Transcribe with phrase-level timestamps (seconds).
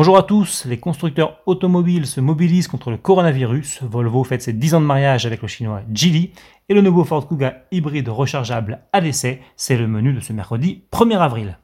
[0.00, 3.82] Bonjour à tous, les constructeurs automobiles se mobilisent contre le coronavirus.
[3.82, 6.32] Volvo fête ses 10 ans de mariage avec le chinois Geely
[6.70, 10.84] et le nouveau Ford Kuga hybride rechargeable à l'essai, c'est le menu de ce mercredi
[10.90, 11.58] 1er avril.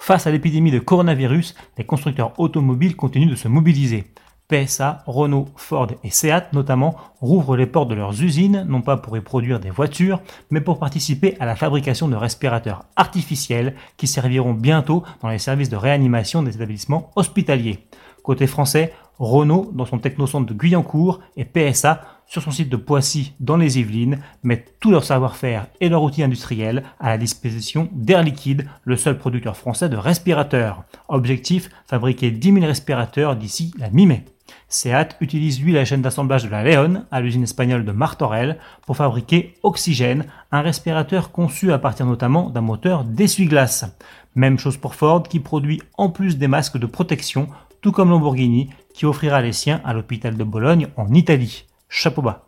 [0.00, 4.12] Face à l'épidémie de coronavirus, les constructeurs automobiles continuent de se mobiliser.
[4.52, 9.16] PSA, Renault, Ford et Seat notamment rouvrent les portes de leurs usines, non pas pour
[9.16, 14.52] y produire des voitures, mais pour participer à la fabrication de respirateurs artificiels qui serviront
[14.52, 17.86] bientôt dans les services de réanimation des établissements hospitaliers.
[18.22, 23.32] Côté français, Renault dans son technocentre de Guyancourt et PSA sur son site de Poissy
[23.40, 28.22] dans les Yvelines mettent tout leur savoir-faire et leur outil industriel à la disposition d'Air
[28.22, 30.84] Liquide, le seul producteur français de respirateurs.
[31.08, 34.24] Objectif, fabriquer 10 000 respirateurs d'ici la mi-mai.
[34.68, 38.96] SEAT utilise lui la chaîne d'assemblage de la Leon à l'usine espagnole de Martorell pour
[38.96, 43.84] fabriquer Oxygène, un respirateur conçu à partir notamment d'un moteur d'essuie-glace.
[44.34, 47.48] Même chose pour Ford qui produit en plus des masques de protection,
[47.80, 51.66] tout comme Lamborghini qui offrira les siens à l'hôpital de Bologne en Italie.
[51.88, 52.46] Chapeau bas.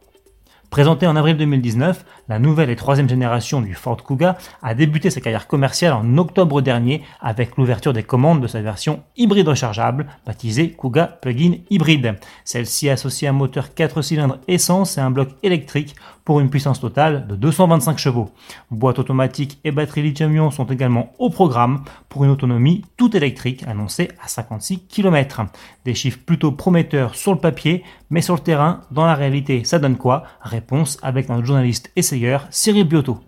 [0.74, 5.20] Présentée en avril 2019, la nouvelle et troisième génération du Ford Kuga a débuté sa
[5.20, 10.72] carrière commerciale en octobre dernier avec l'ouverture des commandes de sa version hybride rechargeable, baptisée
[10.72, 12.16] Kuga Plug-in Hybride.
[12.44, 17.26] Celle-ci associe un moteur 4 cylindres essence et un bloc électrique pour une puissance totale
[17.28, 18.30] de 225 chevaux.
[18.70, 24.08] Boîte automatique et batterie lithium-ion sont également au programme pour une autonomie toute électrique annoncée
[24.22, 25.42] à 56 km.
[25.84, 27.84] Des chiffres plutôt prometteurs sur le papier,
[28.14, 30.22] mais sur le terrain, dans la réalité, ça donne quoi?
[30.40, 33.18] Réponse avec notre journaliste essayeur Cyril Biotto.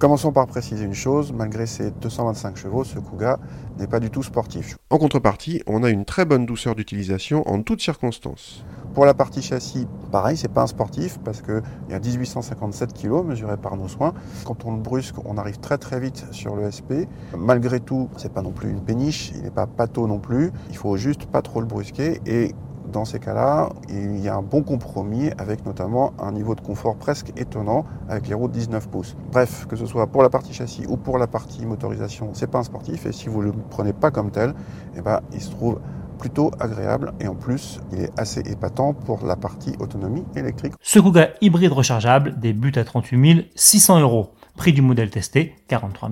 [0.00, 3.38] Commençons par préciser une chose, malgré ses 225 chevaux, ce Kuga
[3.78, 4.76] n'est pas du tout sportif.
[4.90, 8.64] En contrepartie, on a une très bonne douceur d'utilisation en toutes circonstances.
[8.92, 13.24] Pour la partie châssis, pareil, c'est pas un sportif parce qu'il y a 1857 kg
[13.24, 14.14] mesurés par nos soins.
[14.44, 17.06] Quand on le brusque, on arrive très très vite sur le SP.
[17.38, 20.50] Malgré tout, c'est pas non plus une péniche, il n'est pas pâteau non plus.
[20.70, 22.52] Il faut juste pas trop le brusquer et
[22.94, 26.96] dans ces cas-là, il y a un bon compromis avec notamment un niveau de confort
[26.96, 29.16] presque étonnant avec les roues de 19 pouces.
[29.32, 32.60] Bref, que ce soit pour la partie châssis ou pour la partie motorisation, c'est pas
[32.60, 34.54] un sportif et si vous ne le prenez pas comme tel,
[34.96, 35.80] eh ben, il se trouve
[36.18, 40.74] plutôt agréable et en plus il est assez épatant pour la partie autonomie électrique.
[40.80, 44.30] Ce Kuga hybride rechargeable débute à 38 600 euros.
[44.56, 46.10] Prix du modèle testé 43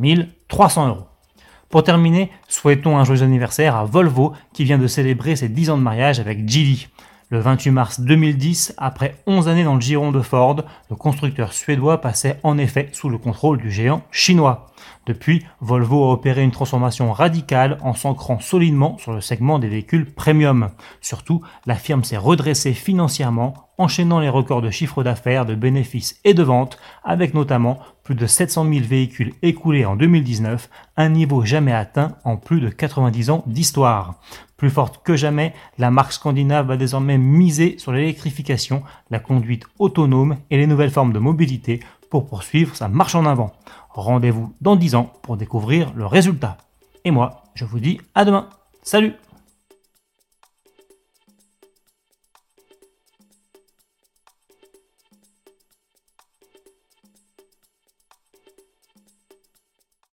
[0.49, 1.12] 300 euros.
[1.73, 5.79] Pour terminer, souhaitons un joyeux anniversaire à Volvo qui vient de célébrer ses 10 ans
[5.79, 6.89] de mariage avec Geely.
[7.31, 12.03] Le 28 mars 2010, après 11 années dans le giron de Ford, le constructeur suédois
[12.03, 14.71] passait en effet sous le contrôle du géant chinois.
[15.07, 20.13] Depuis, Volvo a opéré une transformation radicale en s'ancrant solidement sur le segment des véhicules
[20.13, 20.71] premium.
[21.01, 26.35] Surtout, la firme s'est redressée financièrement, enchaînant les records de chiffre d'affaires, de bénéfices et
[26.35, 31.73] de ventes, avec notamment plus de 700 000 véhicules écoulés en 2019, un niveau jamais
[31.73, 34.21] atteint en plus de 90 ans d'histoire.
[34.57, 40.37] Plus forte que jamais, la marque scandinave va désormais miser sur l'électrification, la conduite autonome
[40.51, 41.81] et les nouvelles formes de mobilité
[42.13, 43.53] pour poursuivre sa marche en avant.
[43.89, 46.59] Rendez-vous dans 10 ans pour découvrir le résultat.
[47.07, 48.51] Et moi, je vous dis à demain.
[48.83, 49.15] Salut